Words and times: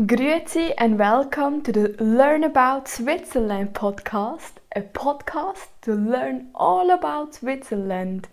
Grüezi 0.00 0.72
and 0.78 0.96
welcome 0.96 1.60
to 1.62 1.72
the 1.72 1.88
Learn 1.98 2.44
About 2.44 2.86
Switzerland 2.86 3.74
podcast, 3.74 4.52
a 4.76 4.82
podcast 4.82 5.70
to 5.80 5.92
learn 5.92 6.50
all 6.54 6.92
about 6.92 7.34
Switzerland. 7.34 8.28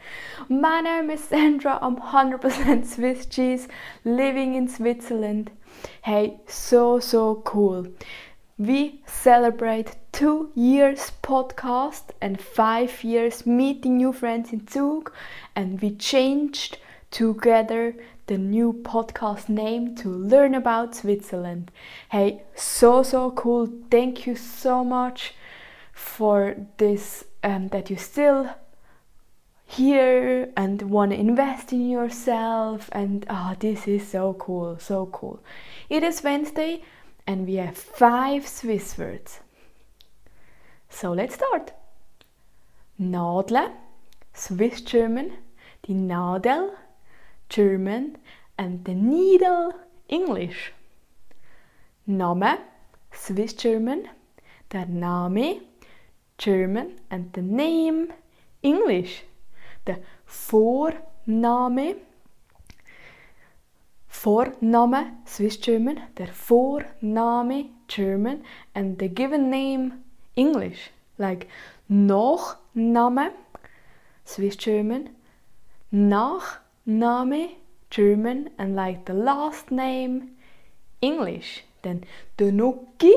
My 0.48 0.82
name 0.82 1.09
is 1.09 1.23
Sandra, 1.23 1.80
I'm 1.82 1.96
100% 1.96 2.86
Swiss 2.94 3.26
cheese, 3.26 3.68
living 4.04 4.54
in 4.54 4.68
Switzerland. 4.68 5.50
Hey, 6.04 6.40
so 6.46 7.00
so 7.00 7.41
cool. 7.44 7.88
We 8.59 9.02
celebrate 9.08 9.95
two 10.12 10.52
years 10.54 11.13
podcast 11.23 12.12
and 12.22 12.40
five 12.40 13.04
years 13.04 13.48
meeting 13.48 13.98
new 13.98 14.13
friends 14.13 14.54
in 14.54 14.68
Zug, 14.68 15.12
and 15.55 15.82
we 15.82 15.95
changed 15.95 16.77
together 17.16 17.96
the 18.28 18.38
new 18.38 18.74
podcast 18.74 19.48
name 19.48 19.96
to 19.96 20.10
learn 20.10 20.54
about 20.54 20.94
Switzerland. 20.94 21.72
Hey, 22.12 22.44
so 22.56 23.04
so 23.04 23.32
cool. 23.32 23.70
Thank 23.90 24.28
you 24.28 24.36
so 24.36 24.84
much 24.84 25.34
for 25.94 26.58
this 26.76 27.23
um, 27.42 27.70
that 27.70 27.90
you 27.90 27.96
still 27.96 28.50
here 29.66 30.52
and 30.58 30.82
want 30.82 31.12
to 31.12 31.18
invest 31.18 31.72
in 31.72 31.90
yourself. 31.90 32.90
And 32.92 33.26
oh, 33.30 33.56
this 33.62 33.88
is 33.88 34.06
so 34.06 34.34
cool 34.34 34.78
so 34.78 35.06
cool. 35.06 35.40
It 35.88 36.04
is 36.04 36.22
wednesday 36.22 36.84
and 37.26 37.48
we 37.48 37.56
have 37.56 37.78
five 37.78 38.45
swiss 38.45 38.98
words. 38.98 39.40
So 40.90 41.14
let's 41.14 41.36
start. 41.36 41.72
Nadle 43.00 43.72
swiss 44.34 44.82
german. 44.82 45.32
Die 45.88 45.94
nadel 45.94 46.72
German, 47.50 48.18
and 48.58 48.84
the 48.86 48.94
needle, 48.94 49.74
English. 50.08 50.72
Name, 52.08 52.58
Swiss 53.12 53.54
German, 53.54 54.10
der 54.70 54.86
Name, 54.86 55.62
German, 56.38 57.00
and 57.10 57.34
the 57.34 57.42
name, 57.42 58.14
English. 58.62 59.23
Der 59.86 60.00
Vorname, 60.28 61.96
Vorname, 64.10 65.18
Swiss 65.26 65.58
German, 65.58 66.02
der 66.18 66.28
Vorname, 66.28 67.70
German, 67.88 68.44
and 68.73 68.98
the 68.98 69.08
given 69.08 69.50
name, 69.50 70.04
English. 70.36 70.92
Like 71.18 71.48
Nachname, 71.90 73.32
Swiss 74.26 74.58
German, 74.58 75.10
Nach 75.92 76.64
Name, 76.86 77.55
German, 77.89 78.50
and 78.58 78.75
like 78.75 79.05
the 79.05 79.14
last 79.14 79.72
name, 79.72 80.31
English. 81.02 81.64
Then 81.81 82.03
Donuki, 82.38 83.14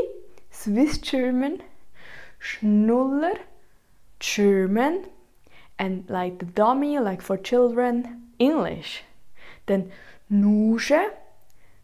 Swiss 0.50 0.98
German, 0.98 1.62
Schnuller, 2.40 3.38
German, 4.20 5.06
and 5.78 6.04
like 6.08 6.38
the 6.38 6.46
dummy, 6.46 6.98
like 6.98 7.22
for 7.22 7.36
children, 7.36 8.30
English. 8.38 9.02
Then 9.66 9.90
Nusche, 10.30 11.10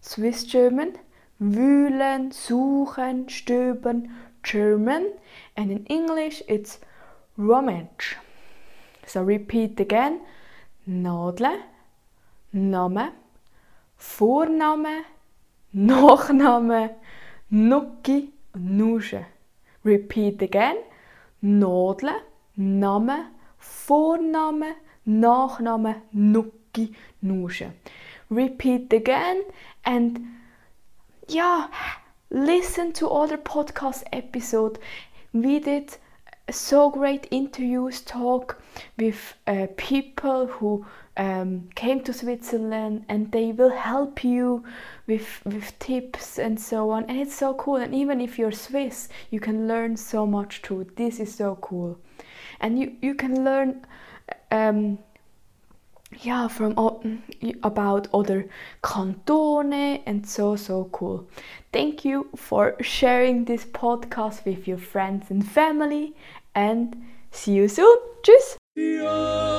Swiss 0.00 0.44
German, 0.44 0.98
wühlen, 1.40 2.32
suchen, 2.32 3.26
stöbern, 3.28 4.10
German, 4.42 5.12
and 5.56 5.70
in 5.70 5.86
English 5.86 6.42
it's 6.48 6.78
rummage. 7.36 8.16
So 9.06 9.22
repeat 9.22 9.80
again. 9.80 10.20
Nadle, 10.86 11.62
Name, 12.54 13.12
Vorname, 13.98 15.04
Nachname, 15.72 16.90
Nucki 17.50 18.32
und 18.52 18.76
Nusche. 18.76 19.26
Repeat 19.84 20.40
again. 20.40 20.76
Nadle, 21.42 22.14
Name, 22.54 23.26
Vorname, 23.58 24.76
Nachname, 25.04 26.02
Nucki, 26.12 26.94
Nusche. 27.22 27.72
Repeat 28.30 28.92
again 28.92 29.42
and 29.84 30.20
yeah, 31.28 31.66
listen 32.30 32.92
to 32.92 33.08
other 33.08 33.36
podcast 33.36 34.04
episode. 34.12 34.78
We 35.32 35.58
did 35.58 35.96
so 36.50 36.90
great 36.90 37.26
interviews, 37.30 38.00
talk 38.00 38.62
with 38.98 39.34
uh, 39.46 39.66
people 39.76 40.46
who 40.46 40.86
um, 41.16 41.68
came 41.74 42.00
to 42.02 42.12
Switzerland 42.12 43.04
and 43.08 43.30
they 43.32 43.52
will 43.52 43.70
help 43.70 44.24
you 44.24 44.64
with 45.06 45.40
with 45.44 45.78
tips 45.78 46.38
and 46.38 46.60
so 46.60 46.90
on. 46.90 47.04
And 47.04 47.18
it's 47.18 47.34
so 47.34 47.54
cool. 47.54 47.76
And 47.76 47.94
even 47.94 48.20
if 48.20 48.38
you're 48.38 48.52
Swiss 48.52 49.08
you 49.30 49.40
can 49.40 49.68
learn 49.68 49.96
so 49.96 50.26
much 50.26 50.62
too. 50.62 50.86
This 50.96 51.20
is 51.20 51.34
so 51.34 51.56
cool. 51.60 51.98
And 52.60 52.78
you 52.78 52.96
you 53.00 53.14
can 53.14 53.44
learn 53.44 53.86
um, 54.50 54.98
yeah 56.24 56.48
from 56.48 56.74
mm, 56.74 57.20
about 57.62 58.08
other 58.12 58.48
cantone 58.82 60.02
and 60.06 60.26
so 60.26 60.56
so 60.56 60.88
cool. 60.92 61.28
Thank 61.72 62.04
you 62.04 62.28
for 62.36 62.76
sharing 62.80 63.44
this 63.44 63.64
podcast 63.64 64.44
with 64.44 64.66
your 64.66 64.78
friends 64.78 65.30
and 65.30 65.46
family 65.46 66.14
and 66.54 67.04
see 67.30 67.52
you 67.52 67.68
soon. 67.68 67.96
Tschüss 68.22 69.53